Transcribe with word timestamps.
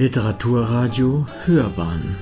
Literaturradio 0.00 1.26
Hörbahn. 1.44 2.16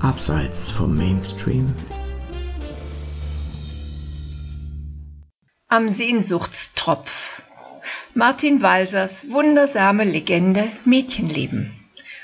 Abseits 0.00 0.70
vom 0.70 0.96
Mainstream. 0.96 1.74
Am 5.68 5.90
Sehnsuchtstropf. 5.90 7.42
Martin 8.14 8.62
Walsers 8.62 9.28
wundersame 9.28 10.04
Legende 10.04 10.70
Mädchenleben. 10.86 11.70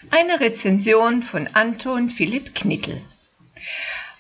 Eine 0.09 0.41
Rezension 0.41 1.23
von 1.23 1.51
Anton 1.53 2.09
Philipp 2.09 2.55
Knittel 2.55 2.99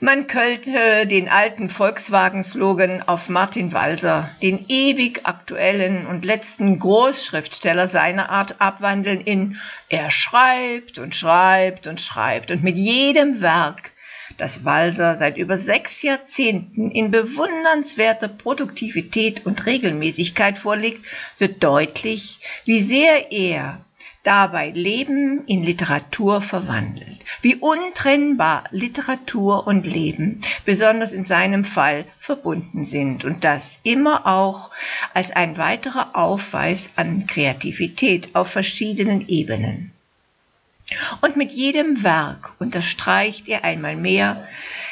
man 0.00 0.26
könnte 0.26 1.06
den 1.06 1.28
alten 1.28 1.68
Volkswagen-Slogan 1.68 3.02
auf 3.02 3.28
Martin 3.28 3.72
Walser, 3.72 4.30
den 4.42 4.66
ewig 4.68 5.20
aktuellen 5.24 6.06
und 6.06 6.24
letzten 6.24 6.78
Großschriftsteller 6.78 7.88
seiner 7.88 8.30
Art, 8.30 8.60
abwandeln 8.60 9.20
in 9.20 9.56
Er 9.88 10.10
schreibt 10.10 10.98
und 10.98 11.14
schreibt 11.14 11.86
und 11.86 12.00
schreibt 12.00 12.50
und 12.50 12.62
mit 12.62 12.76
jedem 12.76 13.40
Werk, 13.40 13.92
das 14.36 14.64
Walser 14.64 15.16
seit 15.16 15.36
über 15.36 15.56
sechs 15.56 16.02
Jahrzehnten 16.02 16.90
in 16.90 17.10
bewundernswerter 17.10 18.28
Produktivität 18.28 19.46
und 19.46 19.66
Regelmäßigkeit 19.66 20.58
vorlegt, 20.58 21.06
wird 21.38 21.64
deutlich, 21.64 22.38
wie 22.64 22.82
sehr 22.82 23.32
er 23.32 23.84
dabei 24.22 24.70
Leben 24.70 25.44
in 25.46 25.64
Literatur 25.64 26.40
verwandelt. 26.40 27.17
Wie 27.40 27.56
untrennbar 27.56 28.64
Literatur 28.70 29.66
und 29.66 29.86
Leben, 29.86 30.40
besonders 30.64 31.12
in 31.12 31.24
seinem 31.24 31.64
Fall, 31.64 32.04
verbunden 32.18 32.84
sind 32.84 33.24
und 33.24 33.44
das 33.44 33.78
immer 33.84 34.26
auch 34.26 34.70
als 35.14 35.30
ein 35.30 35.56
weiterer 35.56 36.16
Aufweis 36.16 36.90
an 36.96 37.26
Kreativität 37.26 38.34
auf 38.34 38.48
verschiedenen 38.50 39.28
Ebenen. 39.28 39.92
Und 41.20 41.36
mit 41.36 41.52
jedem 41.52 42.02
Werk 42.02 42.54
unterstreicht 42.58 43.48
er 43.48 43.62
einmal 43.64 43.94
mehr, 43.94 44.48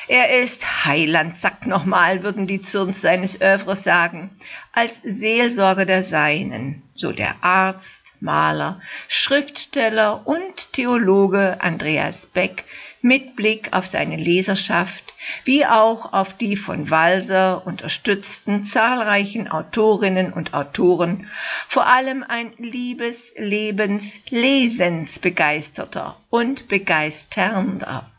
er 0.08 0.40
ist 0.40 0.84
Heiland, 0.84 1.36
sagt 1.36 1.66
nochmal, 1.66 2.22
würden 2.22 2.46
die 2.46 2.60
Zürns 2.60 3.00
seines 3.00 3.40
Övres 3.40 3.82
sagen, 3.82 4.30
als 4.72 5.00
Seelsorger 5.04 5.84
der 5.84 6.02
Seinen, 6.02 6.82
so 6.94 7.12
der 7.12 7.34
Arzt, 7.42 8.02
Maler, 8.20 8.80
Schriftsteller 9.08 10.26
und 10.26 10.72
Theologe 10.72 11.60
Andreas 11.60 12.26
Beck 12.26 12.64
mit 13.02 13.36
Blick 13.36 13.72
auf 13.72 13.86
seine 13.86 14.16
Leserschaft 14.16 15.14
wie 15.44 15.66
auch 15.66 16.12
auf 16.12 16.34
die 16.34 16.56
von 16.56 16.90
Walser 16.90 17.66
unterstützten 17.66 18.64
zahlreichen 18.64 19.48
Autorinnen 19.48 20.32
und 20.32 20.54
Autoren, 20.54 21.28
vor 21.68 21.86
allem 21.86 22.24
ein 22.26 22.52
Liebes, 22.58 23.32
Lebens, 23.36 24.20
Lesens 24.28 25.18
begeisterter 25.18 26.16
und 26.30 26.68
begeisternder. 26.68 28.10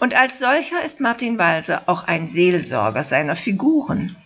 Und 0.00 0.14
als 0.14 0.38
solcher 0.38 0.82
ist 0.84 1.00
Martin 1.00 1.38
Walser 1.38 1.82
auch 1.86 2.04
ein 2.04 2.26
Seelsorger 2.26 3.04
seiner 3.04 3.36
Figuren. 3.36 4.16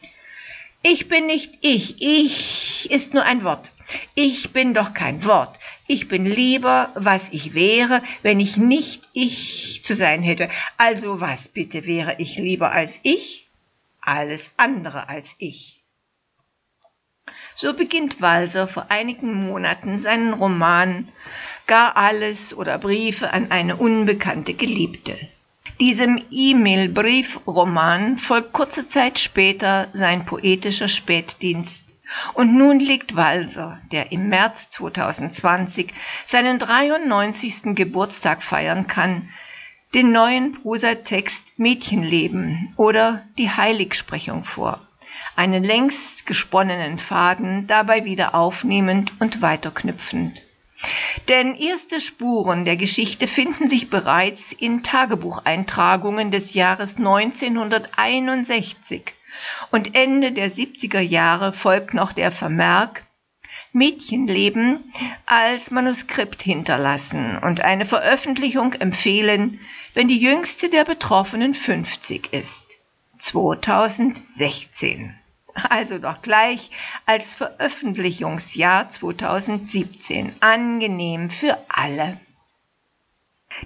Ich 0.83 1.09
bin 1.09 1.27
nicht 1.27 1.59
ich, 1.61 2.03
ich 2.03 2.91
ist 2.91 3.15
nur 3.15 3.25
ein 3.25 3.45
Wort. 3.45 3.71
Ich 4.15 4.53
bin 4.53 4.75
doch 4.75 4.95
kein 4.95 5.25
Wort. 5.25 5.57
Ich 5.87 6.09
bin 6.09 6.27
lieber, 6.27 6.91
was 6.95 7.29
ich 7.31 7.55
wäre, 7.55 8.03
wenn 8.23 8.41
ich 8.41 8.57
nicht 8.57 9.09
ich 9.13 9.85
zu 9.85 9.95
sein 9.95 10.23
hätte. 10.23 10.49
Also 10.77 11.21
was 11.21 11.49
bitte 11.49 11.87
wäre 11.87 12.17
ich 12.19 12.37
lieber 12.37 12.73
als 12.73 13.01
ich? 13.05 13.47
Alles 14.01 14.51
andere 14.57 15.09
als 15.09 15.37
ich. 15.39 15.83
So 17.55 17.75
beginnt 17.75 18.21
Walser 18.21 18.67
vor 18.67 18.87
einigen 18.91 19.35
Monaten 19.35 20.01
seinen 20.01 20.33
Roman 20.33 21.13
Gar 21.67 21.97
alles 21.97 22.53
oder 22.53 22.79
Briefe 22.79 23.33
an 23.33 23.53
eine 23.53 23.77
unbekannte 23.77 24.55
Geliebte. 24.55 25.17
Diesem 25.81 26.23
E-Mail-Briefroman 26.31 28.17
folgt 28.17 28.53
kurze 28.53 28.87
Zeit 28.89 29.19
später 29.19 29.89
sein 29.93 30.25
poetischer 30.25 30.89
Spätdienst. 30.89 31.97
Und 32.35 32.57
nun 32.57 32.79
liegt 32.79 33.17
Walser, 33.17 33.81
der 33.91 34.13
im 34.13 34.29
März 34.29 34.71
2020 34.71 35.93
seinen 36.25 36.59
93. 36.59 37.75
Geburtstag 37.75 38.43
feiern 38.43 38.87
kann, 38.87 39.29
den 39.95 40.13
neuen 40.13 40.53
Prosatext 40.53 41.59
Mädchenleben 41.59 42.75
oder 42.77 43.25
die 43.39 43.51
Heiligsprechung 43.51 44.45
vor, 44.45 44.81
einen 45.37 45.65
längst 45.65 46.27
gesponnenen 46.27 46.99
Faden 46.99 47.67
dabei 47.67 48.05
wieder 48.05 48.35
aufnehmend 48.35 49.13
und 49.21 49.43
weiterknüpfend. 49.43 50.43
Denn 51.29 51.55
erste 51.55 52.01
Spuren 52.01 52.65
der 52.65 52.77
Geschichte 52.77 53.27
finden 53.27 53.69
sich 53.69 53.91
bereits 53.91 54.53
in 54.53 54.83
Tagebucheintragungen 54.83 56.31
des 56.31 56.55
Jahres 56.55 56.97
1961 56.97 59.13
und 59.71 59.95
Ende 59.95 60.33
der 60.33 60.51
70er 60.51 61.01
Jahre 61.01 61.53
folgt 61.53 61.95
noch 61.95 62.13
der 62.13 62.33
Vermerk 62.33 63.05
Mädchenleben 63.73 64.93
als 65.25 65.71
Manuskript 65.71 66.43
hinterlassen 66.43 67.39
und 67.39 67.63
eine 67.63 67.87
Veröffentlichung 67.87 68.75
empfehlen, 68.75 69.61
wenn 69.95 70.09
die 70.09 70.19
jüngste 70.19 70.69
der 70.69 70.85
Betroffenen 70.85 71.55
50 71.55 72.33
ist. 72.33 72.77
2016 73.19 75.17
also 75.55 75.99
doch 75.99 76.23
gleich 76.23 76.71
als 77.07 77.35
Veröffentlichungsjahr 77.35 78.89
2017 78.89 80.33
angenehm 80.41 81.31
für 81.31 81.59
alle. 81.69 82.19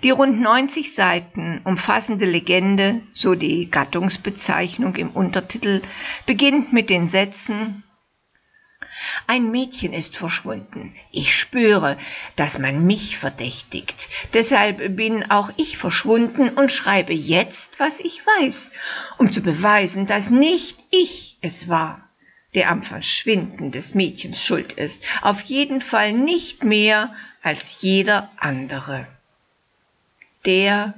Die 0.02 0.10
rund 0.10 0.40
90 0.40 0.92
Seiten 0.94 1.60
umfassende 1.64 2.26
Legende, 2.26 3.02
so 3.12 3.34
die 3.34 3.70
Gattungsbezeichnung 3.70 4.96
im 4.96 5.10
Untertitel, 5.10 5.80
beginnt 6.26 6.72
mit 6.72 6.90
den 6.90 7.06
Sätzen 7.06 7.82
ein 9.26 9.50
Mädchen 9.50 9.92
ist 9.92 10.16
verschwunden. 10.16 10.94
Ich 11.10 11.34
spüre, 11.34 11.96
dass 12.36 12.58
man 12.58 12.86
mich 12.86 13.18
verdächtigt. 13.18 14.08
Deshalb 14.34 14.96
bin 14.96 15.30
auch 15.30 15.50
ich 15.56 15.78
verschwunden 15.78 16.50
und 16.50 16.72
schreibe 16.72 17.12
jetzt, 17.12 17.80
was 17.80 18.00
ich 18.00 18.22
weiß, 18.26 18.70
um 19.18 19.32
zu 19.32 19.42
beweisen, 19.42 20.06
dass 20.06 20.30
nicht 20.30 20.84
ich 20.90 21.36
es 21.40 21.68
war, 21.68 22.08
der 22.54 22.70
am 22.70 22.82
Verschwinden 22.82 23.70
des 23.70 23.94
Mädchens 23.94 24.42
schuld 24.42 24.72
ist. 24.72 25.02
Auf 25.22 25.42
jeden 25.42 25.80
Fall 25.80 26.12
nicht 26.12 26.64
mehr 26.64 27.14
als 27.42 27.82
jeder 27.82 28.30
andere. 28.38 29.06
Der 30.44 30.94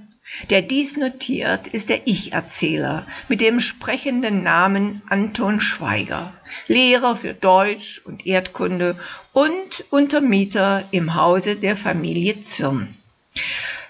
der 0.50 0.62
dies 0.62 0.96
notiert, 0.96 1.68
ist 1.68 1.88
der 1.88 2.06
Ich-Erzähler 2.06 3.06
mit 3.28 3.40
dem 3.40 3.60
sprechenden 3.60 4.42
Namen 4.42 5.02
Anton 5.08 5.60
Schweiger, 5.60 6.32
Lehrer 6.66 7.16
für 7.16 7.34
Deutsch 7.34 8.00
und 8.04 8.26
Erdkunde 8.26 8.98
und 9.32 9.84
Untermieter 9.90 10.84
im 10.90 11.14
Hause 11.14 11.56
der 11.56 11.76
Familie 11.76 12.40
Zürn. 12.40 12.94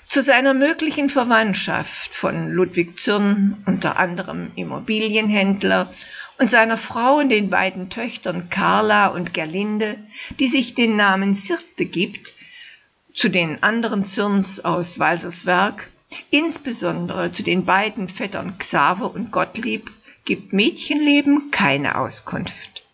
Zu 0.07 0.23
seiner 0.23 0.55
möglichen 0.55 1.11
Verwandtschaft 1.11 2.15
von 2.15 2.51
Ludwig 2.51 2.99
Zürn, 2.99 3.63
unter 3.67 3.99
anderem 3.99 4.53
Immobilienhändler, 4.57 5.93
und 6.39 6.49
seiner 6.49 6.79
Frau 6.79 7.17
und 7.17 7.31
den 7.31 7.51
beiden 7.51 7.91
Töchtern 7.91 8.49
Carla 8.49 9.09
und 9.09 9.35
Gerlinde, 9.35 9.97
die 10.39 10.47
sich 10.47 10.75
den 10.75 10.97
Namen 10.97 11.35
Sirte 11.35 11.85
gibt, 11.85 12.33
zu 13.13 13.29
den 13.29 13.63
anderen 13.63 14.05
Zürns 14.05 14.65
aus 14.65 14.99
Walsers 14.99 15.45
Werk, 15.45 15.89
Insbesondere 16.31 17.33
zu 17.33 17.43
den 17.43 17.65
beiden 17.65 18.09
Vettern 18.09 18.57
Xaver 18.59 19.15
und 19.15 19.31
Gottlieb 19.31 19.91
gibt 20.25 20.53
Mädchenleben 20.53 21.51
keine 21.51 21.99
Auskunft. 21.99 22.85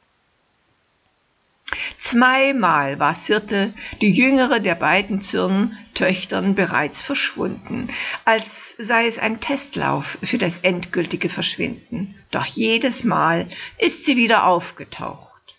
Zweimal 1.96 2.98
war 3.00 3.14
Sirte, 3.14 3.72
die 4.00 4.10
jüngere 4.10 4.60
der 4.60 4.74
beiden 4.74 5.22
Zürn-Töchtern, 5.22 6.54
bereits 6.54 7.02
verschwunden, 7.02 7.88
als 8.24 8.76
sei 8.78 9.06
es 9.06 9.18
ein 9.18 9.40
Testlauf 9.40 10.18
für 10.22 10.38
das 10.38 10.58
endgültige 10.60 11.28
Verschwinden. 11.28 12.14
Doch 12.30 12.46
jedes 12.46 13.04
Mal 13.04 13.48
ist 13.78 14.04
sie 14.04 14.16
wieder 14.16 14.44
aufgetaucht. 14.46 15.56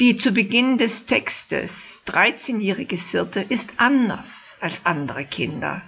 Die 0.00 0.16
zu 0.16 0.32
Beginn 0.32 0.78
des 0.78 1.04
Textes 1.04 2.00
13-jährige 2.06 2.96
Sirte 2.96 3.44
ist 3.46 3.74
anders 3.76 4.56
als 4.62 4.80
andere 4.84 5.26
Kinder. 5.26 5.82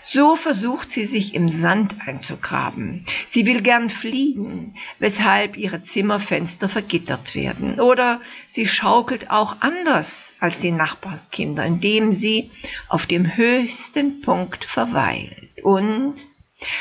So 0.00 0.34
versucht 0.34 0.90
sie 0.90 1.04
sich 1.04 1.34
im 1.34 1.50
Sand 1.50 1.96
einzugraben. 2.06 3.04
Sie 3.26 3.44
will 3.44 3.60
gern 3.60 3.90
fliegen, 3.90 4.76
weshalb 4.98 5.58
ihre 5.58 5.82
Zimmerfenster 5.82 6.70
vergittert 6.70 7.34
werden. 7.34 7.78
Oder 7.80 8.22
sie 8.48 8.66
schaukelt 8.66 9.30
auch 9.30 9.56
anders 9.60 10.32
als 10.40 10.58
die 10.58 10.72
Nachbarskinder, 10.72 11.62
indem 11.62 12.14
sie 12.14 12.50
auf 12.88 13.04
dem 13.04 13.36
höchsten 13.36 14.22
Punkt 14.22 14.64
verweilt. 14.64 15.50
Und 15.62 16.14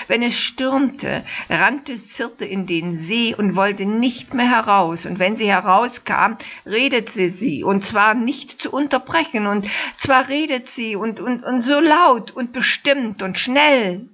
Wenn 0.07 0.21
es 0.21 0.37
stürmte, 0.37 1.23
rannte 1.49 1.97
Sirte 1.97 2.45
in 2.45 2.65
den 2.65 2.95
See 2.95 3.33
und 3.35 3.55
wollte 3.55 3.85
nicht 3.85 4.33
mehr 4.33 4.49
heraus. 4.49 5.05
Und 5.05 5.19
wenn 5.19 5.35
sie 5.35 5.51
herauskam, 5.51 6.37
redete 6.65 7.29
sie, 7.29 7.63
und 7.63 7.83
zwar 7.83 8.13
nicht 8.13 8.61
zu 8.61 8.71
unterbrechen, 8.71 9.47
und 9.47 9.67
zwar 9.95 10.27
redet 10.27 10.67
sie 10.67 10.95
und, 10.95 11.19
und, 11.19 11.43
und 11.43 11.61
so 11.61 11.79
laut 11.79 12.31
und 12.31 12.51
bestimmt 12.51 13.21
und 13.21 13.37
schnell. 13.37 14.09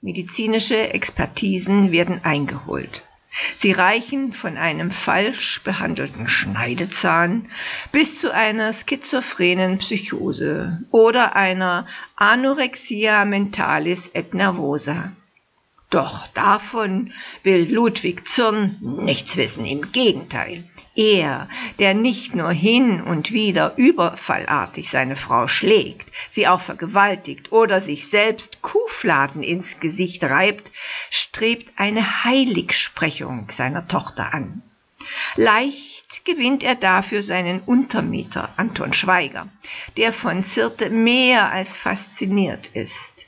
Medizinische 0.00 0.92
Expertisen 0.92 1.90
werden 1.90 2.20
eingeholt. 2.22 3.05
Sie 3.54 3.72
reichen 3.72 4.32
von 4.32 4.56
einem 4.56 4.90
falsch 4.90 5.62
behandelten 5.62 6.28
Schneidezahn 6.28 7.48
bis 7.92 8.18
zu 8.18 8.32
einer 8.32 8.72
schizophrenen 8.72 9.78
Psychose 9.78 10.80
oder 10.90 11.36
einer 11.36 11.86
Anorexia 12.16 13.24
mentalis 13.24 14.10
et 14.14 14.34
nervosa. 14.34 15.12
Doch 15.90 16.26
davon 16.28 17.12
will 17.42 17.72
Ludwig 17.72 18.26
Zürn 18.26 18.76
nichts 18.80 19.36
wissen, 19.36 19.64
im 19.64 19.92
Gegenteil. 19.92 20.64
Er, 20.96 21.48
der 21.78 21.92
nicht 21.92 22.34
nur 22.34 22.50
hin 22.50 23.02
und 23.02 23.30
wieder 23.30 23.74
überfallartig 23.76 24.88
seine 24.88 25.14
Frau 25.14 25.46
schlägt, 25.46 26.10
sie 26.30 26.48
auch 26.48 26.62
vergewaltigt 26.62 27.52
oder 27.52 27.82
sich 27.82 28.08
selbst 28.08 28.62
Kuhfladen 28.62 29.42
ins 29.42 29.78
Gesicht 29.78 30.24
reibt, 30.24 30.72
strebt 31.10 31.74
eine 31.76 32.24
Heiligsprechung 32.24 33.50
seiner 33.50 33.86
Tochter 33.88 34.32
an. 34.32 34.62
Leicht 35.36 36.24
gewinnt 36.24 36.62
er 36.62 36.74
dafür 36.74 37.22
seinen 37.22 37.60
Untermieter 37.60 38.48
Anton 38.56 38.94
Schweiger, 38.94 39.48
der 39.98 40.14
von 40.14 40.42
Zirte 40.42 40.88
mehr 40.88 41.52
als 41.52 41.76
fasziniert 41.76 42.68
ist. 42.68 43.26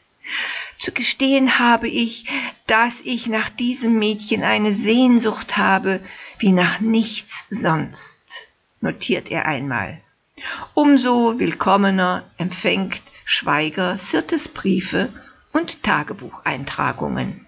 Zu 0.79 0.93
gestehen 0.93 1.59
habe 1.59 1.89
ich, 1.89 2.27
dass 2.67 3.01
ich 3.03 3.27
nach 3.27 3.51
diesem 3.51 3.99
Mädchen 3.99 4.45
eine 4.45 4.73
Sehnsucht 4.73 5.57
habe, 5.57 6.01
wie 6.39 6.53
nach 6.53 6.81
nichts 6.81 7.47
sonst, 7.51 8.47
notiert 8.81 9.31
er 9.31 9.47
einmal. 9.47 10.01
Umso 10.75 11.39
willkommener 11.39 12.25
empfängt 12.37 13.03
Schweiger 13.25 13.99
Sirtes 13.99 14.49
Briefe 14.49 15.09
und 15.53 15.83
Tagebucheintragungen. 15.83 17.45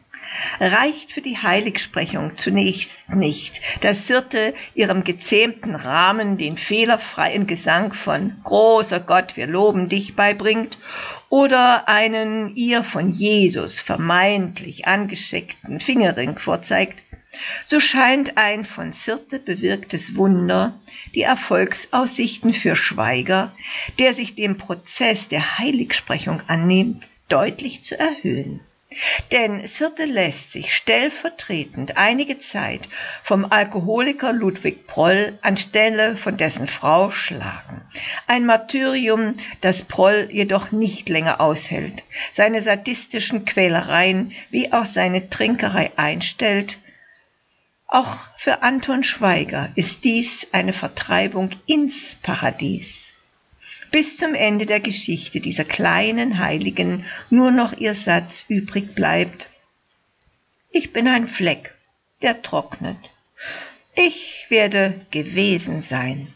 Reicht 0.61 1.13
für 1.13 1.21
die 1.21 1.39
Heiligsprechung 1.39 2.37
zunächst 2.37 3.11
nicht, 3.15 3.61
dass 3.83 4.07
Sirte 4.07 4.55
ihrem 4.75 5.03
gezähmten 5.05 5.75
Rahmen 5.75 6.39
den 6.39 6.57
fehlerfreien 6.57 7.47
Gesang 7.47 7.93
von 7.93 8.41
Großer 8.45 9.01
Gott, 9.01 9.37
wir 9.37 9.47
loben 9.47 9.89
dich 9.89 10.15
beibringt 10.15 10.79
oder 11.29 11.89
einen 11.89 12.55
ihr 12.57 12.85
von 12.85 13.11
Jesus 13.11 13.81
vermeintlich 13.81 14.87
angeschickten 14.87 15.81
Fingerring 15.81 16.39
vorzeigt, 16.39 17.03
so 17.67 17.79
scheint 17.79 18.37
ein 18.37 18.65
von 18.65 18.93
Sirte 18.93 19.39
bewirktes 19.39 20.17
Wunder 20.17 20.79
die 21.15 21.23
Erfolgsaussichten 21.23 22.53
für 22.53 22.75
Schweiger, 22.75 23.55
der 23.99 24.15
sich 24.15 24.35
dem 24.35 24.57
Prozess 24.57 25.29
der 25.29 25.59
Heiligsprechung 25.59 26.43
annimmt, 26.49 27.09
deutlich 27.29 27.83
zu 27.83 27.99
erhöhen. 27.99 28.61
Denn 29.31 29.69
Sirte 29.69 30.05
lässt 30.05 30.51
sich 30.51 30.75
stellvertretend 30.75 31.97
einige 31.97 32.41
Zeit 32.41 32.89
vom 33.23 33.45
Alkoholiker 33.45 34.33
Ludwig 34.33 34.89
Proll 34.89 35.39
anstelle 35.43 36.17
von 36.17 36.37
dessen 36.37 36.67
Frau 36.67 37.13
schlagen. 37.13 37.83
Ein 38.27 38.47
Martyrium, 38.47 39.35
das 39.61 39.83
Proll 39.83 40.29
jedoch 40.33 40.73
nicht 40.73 41.09
länger 41.09 41.41
aushält, 41.41 42.03
seine 42.33 42.63
sadistischen 42.63 43.45
Quälereien 43.45 44.33
wie 44.51 44.73
auch 44.73 44.87
seine 44.87 45.31
Trinkerei 45.31 45.93
einstellt, 45.95 46.79
auch 47.91 48.17
für 48.37 48.63
Anton 48.63 49.03
Schweiger 49.03 49.71
ist 49.75 50.05
dies 50.05 50.47
eine 50.53 50.73
Vertreibung 50.73 51.51
ins 51.67 52.15
Paradies. 52.15 53.13
Bis 53.91 54.17
zum 54.17 54.35
Ende 54.35 54.67
der 54.67 54.79
Geschichte 54.79 55.41
dieser 55.41 55.65
kleinen 55.65 56.39
Heiligen 56.39 57.05
nur 57.29 57.51
noch 57.51 57.77
ihr 57.77 57.97
Satz 57.97 58.45
übrig 58.49 58.95
bleibt. 58.95 59.49
Ich 60.71 60.93
bin 60.93 61.09
ein 61.09 61.27
Fleck, 61.27 61.75
der 62.23 62.43
trocknet. 62.43 63.11
Ich 63.97 64.47
werde 64.49 65.05
gewesen 65.11 65.83
sein. 65.83 66.33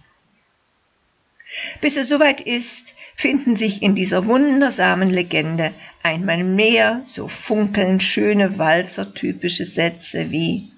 Bis 1.81 1.97
es 1.97 2.09
soweit 2.09 2.41
ist, 2.41 2.97
finden 3.15 3.55
sich 3.55 3.81
in 3.81 3.95
dieser 3.95 4.27
wundersamen 4.27 5.09
Legende 5.09 5.73
einmal 6.03 6.43
mehr 6.43 7.03
so 7.06 7.29
funkelnd 7.29 8.03
schöne 8.03 8.59
walzertypische 8.59 9.67
Sätze 9.67 10.33
wie 10.33 10.74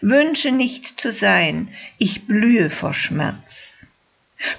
Wünsche 0.00 0.52
nicht 0.52 1.00
zu 1.00 1.10
sein, 1.10 1.68
ich 1.98 2.26
blühe 2.26 2.70
vor 2.70 2.94
Schmerz. 2.94 3.86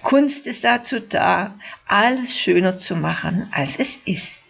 Kunst 0.02 0.48
ist 0.48 0.64
dazu 0.64 1.00
da, 1.00 1.58
alles 1.86 2.38
schöner 2.38 2.80
zu 2.80 2.96
machen, 2.96 3.48
als 3.52 3.78
es 3.78 3.98
ist. 4.06 4.44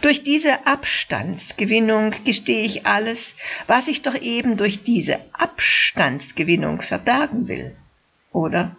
Durch 0.00 0.22
diese 0.22 0.66
Abstandsgewinnung 0.66 2.14
gestehe 2.24 2.64
ich 2.64 2.86
alles, 2.86 3.34
was 3.66 3.88
ich 3.88 4.02
doch 4.02 4.14
eben 4.14 4.56
durch 4.56 4.84
diese 4.84 5.18
Abstandsgewinnung 5.32 6.82
verbergen 6.82 7.48
will. 7.48 7.74
Oder? 8.32 8.76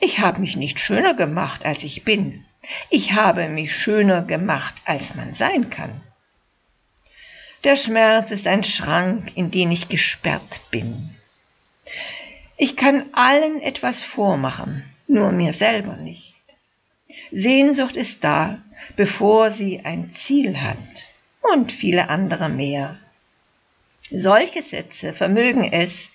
Ich 0.00 0.20
habe 0.20 0.40
mich 0.40 0.56
nicht 0.56 0.80
schöner 0.80 1.14
gemacht, 1.14 1.64
als 1.64 1.82
ich 1.82 2.04
bin. 2.04 2.44
Ich 2.88 3.12
habe 3.12 3.48
mich 3.48 3.74
schöner 3.74 4.22
gemacht, 4.22 4.74
als 4.84 5.14
man 5.14 5.34
sein 5.34 5.70
kann. 5.70 6.00
Der 7.64 7.76
Schmerz 7.76 8.30
ist 8.30 8.46
ein 8.46 8.64
Schrank, 8.64 9.36
in 9.36 9.50
den 9.50 9.70
ich 9.70 9.88
gesperrt 9.88 10.62
bin. 10.70 11.10
Ich 12.56 12.76
kann 12.76 13.04
allen 13.12 13.60
etwas 13.60 14.02
vormachen, 14.02 14.84
nur 15.06 15.30
mir 15.30 15.52
selber 15.52 15.96
nicht. 15.96 16.34
Sehnsucht 17.30 17.96
ist 17.96 18.24
da, 18.24 18.62
bevor 18.96 19.50
sie 19.50 19.80
ein 19.84 20.12
Ziel 20.12 20.60
hat 20.60 20.78
und 21.52 21.70
viele 21.70 22.08
andere 22.08 22.48
mehr. 22.48 22.98
Solche 24.10 24.62
Sätze 24.62 25.12
vermögen 25.12 25.64
es, 25.70 26.08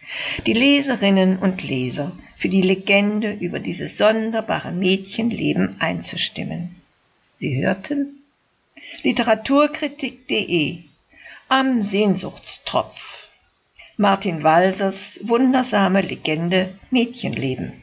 die 0.46 0.54
Leserinnen 0.54 1.38
und 1.38 1.64
Leser 1.64 2.12
für 2.38 2.50
die 2.50 2.64
Legende 2.64 3.32
über 3.32 3.60
dieses 3.60 3.98
sonderbare 3.98 4.72
Mädchenleben 4.72 5.80
einzustimmen. 5.80 6.82
Sie 7.34 7.56
hörten 7.62 8.24
literaturkritik.de 9.04 10.84
am 11.48 11.84
Sehnsuchtstropf. 11.84 13.30
Martin 13.98 14.44
Walsers 14.44 15.20
wundersame 15.24 16.02
Legende 16.02 16.78
Mädchenleben. 16.92 17.82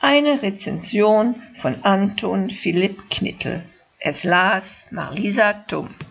Eine 0.00 0.40
Rezension 0.42 1.42
von 1.60 1.82
Anton 1.82 2.48
Philipp 2.48 3.10
Knittel. 3.10 3.62
Es 3.98 4.24
las 4.24 4.86
Marlisa 4.90 5.52
Tump. 5.52 6.05